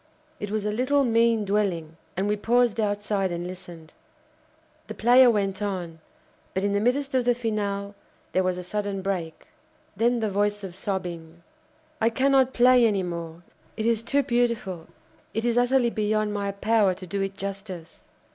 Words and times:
It 0.39 0.49
was 0.49 0.65
a 0.65 0.71
little, 0.71 1.03
mean 1.05 1.45
dwelling, 1.45 1.95
and 2.17 2.27
we 2.27 2.35
paused 2.35 2.79
outside 2.79 3.31
and 3.31 3.45
listened. 3.45 3.93
The 4.87 4.95
player 4.95 5.29
went 5.29 5.61
on; 5.61 5.99
but, 6.55 6.63
in 6.63 6.73
the 6.73 6.79
midst 6.79 7.13
of 7.13 7.23
the 7.23 7.35
finale, 7.35 7.93
there 8.31 8.41
was 8.41 8.57
a 8.57 8.63
sudden 8.63 9.03
break; 9.03 9.45
then 9.95 10.19
the 10.19 10.27
voice 10.27 10.63
of 10.63 10.73
sobbing: 10.73 11.43
"I 12.01 12.09
cannot 12.09 12.51
play 12.51 12.83
any 12.83 13.03
more. 13.03 13.43
It 13.77 13.85
is 13.85 14.01
too 14.01 14.23
beautiful; 14.23 14.87
it 15.35 15.45
is 15.45 15.55
utterly 15.55 15.91
beyond 15.91 16.33
my 16.33 16.51
power 16.51 16.95
to 16.95 17.05
do 17.05 17.21
it 17.21 17.37
justice. 17.37 18.03